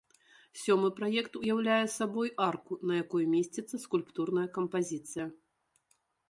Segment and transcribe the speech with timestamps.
[0.59, 5.29] Сёмы праект уяўляе сабой арку, на якой месціцца скульптурная кампазіцыя.